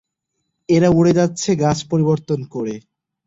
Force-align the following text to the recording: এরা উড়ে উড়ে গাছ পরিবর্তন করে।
এরা 0.69 0.89
উড়ে 0.89 1.13
উড়ে 1.19 1.51
গাছ 1.61 1.77
পরিবর্তন 1.91 2.39
করে। 2.53 2.75